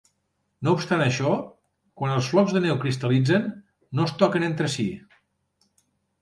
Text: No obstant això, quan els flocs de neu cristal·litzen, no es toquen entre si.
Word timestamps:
No 0.67 0.71
obstant 0.77 1.01
això, 1.07 1.33
quan 2.01 2.13
els 2.13 2.29
flocs 2.31 2.55
de 2.57 2.63
neu 2.63 2.79
cristal·litzen, 2.85 3.45
no 4.01 4.07
es 4.11 4.15
toquen 4.23 4.49
entre 4.49 4.71
si. 4.79 4.89